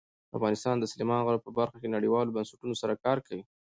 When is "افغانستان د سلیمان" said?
0.37-1.21